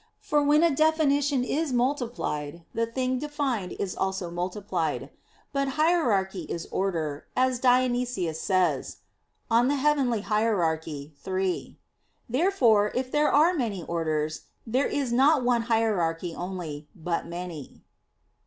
For 0.19 0.41
when 0.41 0.63
a 0.63 0.73
definition 0.75 1.43
is 1.43 1.71
multiplied, 1.71 2.65
the 2.73 2.87
thing 2.87 3.19
defined 3.19 3.73
is 3.73 3.95
also 3.95 4.31
multiplied. 4.31 5.11
But 5.53 5.67
hierarchy 5.77 6.45
is 6.49 6.65
order, 6.71 7.27
as 7.35 7.59
Dionysius 7.59 8.41
says 8.41 8.97
(Coel. 9.51 9.69
Hier. 9.69 10.81
iii). 10.87 11.79
Therefore, 12.27 12.91
if 12.95 13.11
there 13.11 13.31
are 13.31 13.53
many 13.53 13.83
orders, 13.83 14.45
there 14.65 14.87
is 14.87 15.13
not 15.13 15.43
one 15.43 15.61
hierarchy 15.69 16.33
only, 16.33 16.87
but 16.95 17.27
many. 17.27 17.83